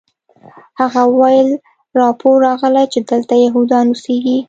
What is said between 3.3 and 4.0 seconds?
یهودان